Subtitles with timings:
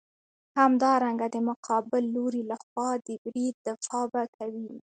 [0.57, 4.71] همدارنګه د مقابل لوري لخوا د برید دفاع به کوې.